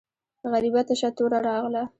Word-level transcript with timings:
غریبه 0.51 0.81
تشه 0.87 1.09
توره 1.17 1.39
راغله. 1.47 1.83